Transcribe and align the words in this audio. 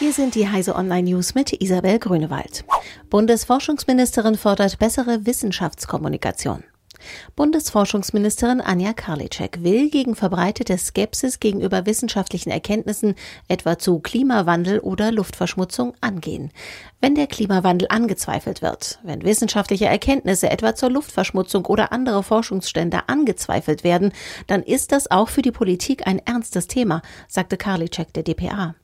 Hier 0.00 0.12
sind 0.12 0.34
die 0.34 0.48
Heise 0.48 0.74
Online 0.74 1.10
News 1.10 1.36
mit 1.36 1.62
Isabel 1.62 2.00
Grünewald. 2.00 2.64
Bundesforschungsministerin 3.10 4.36
fordert 4.36 4.80
bessere 4.80 5.24
Wissenschaftskommunikation. 5.24 6.64
Bundesforschungsministerin 7.36 8.60
Anja 8.60 8.92
Karliczek 8.92 9.62
will 9.62 9.90
gegen 9.90 10.16
verbreitete 10.16 10.78
Skepsis 10.78 11.38
gegenüber 11.38 11.86
wissenschaftlichen 11.86 12.50
Erkenntnissen, 12.50 13.14
etwa 13.46 13.78
zu 13.78 14.00
Klimawandel 14.00 14.80
oder 14.80 15.12
Luftverschmutzung, 15.12 15.94
angehen. 16.00 16.50
Wenn 17.00 17.14
der 17.14 17.28
Klimawandel 17.28 17.86
angezweifelt 17.88 18.62
wird, 18.62 18.98
wenn 19.04 19.22
wissenschaftliche 19.22 19.86
Erkenntnisse 19.86 20.50
etwa 20.50 20.74
zur 20.74 20.90
Luftverschmutzung 20.90 21.66
oder 21.66 21.92
andere 21.92 22.24
Forschungsstände 22.24 23.08
angezweifelt 23.08 23.84
werden, 23.84 24.12
dann 24.48 24.64
ist 24.64 24.90
das 24.90 25.10
auch 25.10 25.28
für 25.28 25.42
die 25.42 25.52
Politik 25.52 26.06
ein 26.06 26.18
ernstes 26.18 26.66
Thema, 26.66 27.00
sagte 27.28 27.56
Karliczek 27.56 28.12
der 28.12 28.24
DPA. 28.24 28.74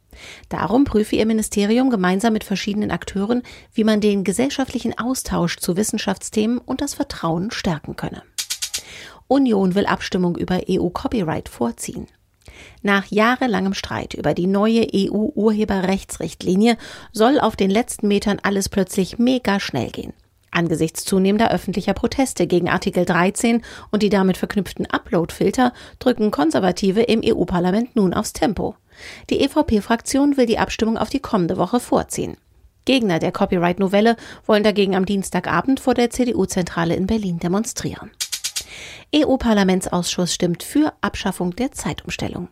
Darum 0.48 0.84
prüfe 0.84 1.16
ihr 1.16 1.27
Ministerium 1.27 1.91
gemeinsam 1.91 2.33
mit 2.33 2.45
verschiedenen 2.45 2.91
Akteuren, 2.91 3.42
wie 3.73 3.84
man 3.84 4.01
den 4.01 4.24
gesellschaftlichen 4.24 4.98
Austausch 4.98 5.56
zu 5.59 5.77
Wissenschaftsthemen 5.77 6.59
und 6.59 6.80
das 6.80 6.95
Vertrauen 6.95 7.51
stärken 7.51 7.97
könne. 7.97 8.23
Union 9.28 9.75
will 9.75 9.87
Abstimmung 9.87 10.37
über 10.37 10.61
EU-Copyright 10.69 11.48
vorziehen. 11.48 12.06
Nach 12.83 13.06
jahrelangem 13.06 13.75
Streit 13.75 14.14
über 14.14 14.34
die 14.34 14.47
neue 14.47 14.87
EU-Urheberrechtsrichtlinie 14.92 16.77
soll 17.12 17.39
auf 17.39 17.56
den 17.56 17.70
letzten 17.70 18.09
Metern 18.09 18.39
alles 18.42 18.69
plötzlich 18.69 19.19
mega 19.19 19.61
schnell 19.61 19.91
gehen. 19.91 20.12
Angesichts 20.50 21.05
zunehmender 21.05 21.52
öffentlicher 21.52 21.95
Proteste 21.95 22.47
gegen 22.48 22.69
Artikel 22.69 23.05
13 23.05 23.62
und 23.92 24.02
die 24.02 24.09
damit 24.09 24.37
verknüpften 24.37 24.87
Upload-Filter 24.87 25.73
drücken 26.00 26.33
Konservative 26.33 27.02
im 27.02 27.20
EU-Parlament 27.25 27.95
nun 27.95 28.12
aufs 28.14 28.33
Tempo. 28.33 28.75
Die 29.30 29.40
EVP-Fraktion 29.40 30.36
will 30.36 30.46
die 30.46 30.59
Abstimmung 30.59 30.96
auf 30.96 31.10
die 31.10 31.20
kommende 31.20 31.56
Woche 31.56 31.80
vorziehen. 31.80 32.36
Gegner 32.84 33.19
der 33.19 33.33
Copyright-Novelle 33.33 34.16
wollen 34.47 34.62
dagegen 34.62 34.97
am 34.97 35.06
Dienstagabend 35.06 35.80
vor 35.80 35.94
der 35.94 36.11
CDU-Zentrale 36.11 36.94
in 36.94 37.06
Berlin 37.06 37.38
demonstrieren. 37.38 38.10
EU-Parlamentsausschuss 39.14 40.34
stimmt 40.34 40.62
für 40.62 40.92
Abschaffung 41.00 41.55
der 41.56 41.72
Zeitumstellung. 41.72 42.48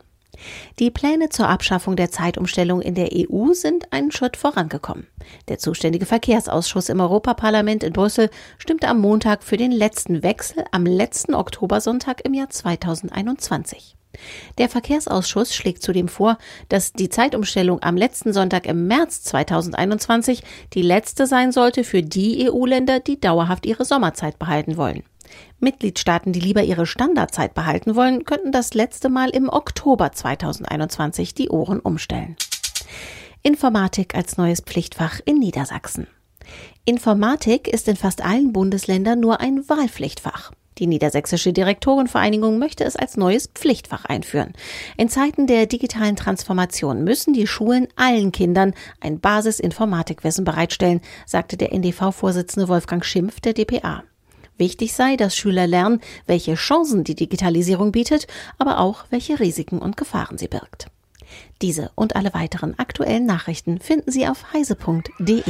Die 0.79 0.91
Pläne 0.91 1.29
zur 1.29 1.49
Abschaffung 1.49 1.95
der 1.95 2.11
Zeitumstellung 2.11 2.81
in 2.81 2.95
der 2.95 3.09
EU 3.13 3.53
sind 3.53 3.91
einen 3.91 4.11
Schritt 4.11 4.37
vorangekommen. 4.37 5.07
Der 5.47 5.59
zuständige 5.59 6.05
Verkehrsausschuss 6.05 6.89
im 6.89 6.99
Europaparlament 6.99 7.83
in 7.83 7.93
Brüssel 7.93 8.29
stimmte 8.57 8.87
am 8.87 8.99
Montag 9.01 9.43
für 9.43 9.57
den 9.57 9.71
letzten 9.71 10.23
Wechsel 10.23 10.63
am 10.71 10.85
letzten 10.85 11.33
Oktobersonntag 11.33 12.25
im 12.25 12.33
Jahr 12.33 12.49
2021. 12.49 13.95
Der 14.57 14.69
Verkehrsausschuss 14.69 15.53
schlägt 15.53 15.83
zudem 15.83 16.07
vor, 16.07 16.37
dass 16.67 16.93
die 16.93 17.09
Zeitumstellung 17.09 17.81
am 17.83 17.95
letzten 17.95 18.33
Sonntag 18.33 18.65
im 18.65 18.87
März 18.87 19.23
2021 19.23 20.43
die 20.73 20.81
letzte 20.81 21.27
sein 21.27 21.51
sollte 21.51 21.83
für 21.83 22.01
die 22.01 22.49
EU-Länder, 22.49 22.99
die 22.99 23.19
dauerhaft 23.19 23.65
ihre 23.65 23.85
Sommerzeit 23.85 24.39
behalten 24.39 24.77
wollen. 24.77 25.03
Mitgliedstaaten, 25.59 26.33
die 26.33 26.39
lieber 26.39 26.63
ihre 26.63 26.85
Standardzeit 26.85 27.53
behalten 27.53 27.95
wollen, 27.95 28.25
könnten 28.25 28.51
das 28.51 28.73
letzte 28.73 29.09
Mal 29.09 29.29
im 29.29 29.49
Oktober 29.49 30.11
2021 30.11 31.33
die 31.33 31.49
Ohren 31.49 31.79
umstellen. 31.79 32.35
Informatik 33.41 34.15
als 34.15 34.37
neues 34.37 34.61
Pflichtfach 34.61 35.19
in 35.25 35.39
Niedersachsen. 35.39 36.07
Informatik 36.85 37.67
ist 37.67 37.87
in 37.87 37.95
fast 37.95 38.23
allen 38.23 38.53
Bundesländern 38.53 39.19
nur 39.19 39.39
ein 39.39 39.67
Wahlpflichtfach. 39.69 40.51
Die 40.79 40.87
Niedersächsische 40.87 41.51
Direktorenvereinigung 41.51 42.57
möchte 42.57 42.85
es 42.85 42.95
als 42.95 43.17
neues 43.17 43.47
Pflichtfach 43.47 44.05
einführen. 44.05 44.53
In 44.95 45.09
Zeiten 45.09 45.45
der 45.45 45.65
digitalen 45.65 46.15
Transformation 46.15 47.03
müssen 47.03 47.33
die 47.33 47.47
Schulen 47.47 47.89
allen 47.97 48.31
Kindern 48.31 48.73
ein 49.01 49.19
Basis-Informatikwissen 49.19 50.45
bereitstellen, 50.45 51.01
sagte 51.25 51.57
der 51.57 51.73
NDV-Vorsitzende 51.73 52.69
Wolfgang 52.69 53.03
Schimpf 53.03 53.41
der 53.41 53.53
DPA. 53.53 54.03
Wichtig 54.59 54.93
sei, 54.93 55.15
dass 55.15 55.35
Schüler 55.35 55.67
lernen, 55.67 56.01
welche 56.27 56.55
Chancen 56.55 57.05
die 57.05 57.15
Digitalisierung 57.15 57.93
bietet, 57.93 58.27
aber 58.57 58.79
auch 58.79 59.05
welche 59.09 59.39
Risiken 59.39 59.79
und 59.79 59.95
Gefahren 59.97 60.37
sie 60.37 60.49
birgt. 60.49 60.87
Diese 61.61 61.91
und 61.95 62.15
alle 62.15 62.33
weiteren 62.33 62.77
aktuellen 62.77 63.25
Nachrichten 63.25 63.79
finden 63.79 64.11
Sie 64.11 64.27
auf 64.27 64.51
heise.de. 64.53 65.43